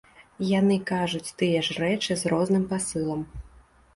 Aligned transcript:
Яны 0.59 0.77
кажуць 0.91 1.33
тыя 1.41 1.59
ж 1.67 1.77
рэчы 1.83 2.17
з 2.21 2.33
розным 2.33 2.63
пасылам. 2.71 3.21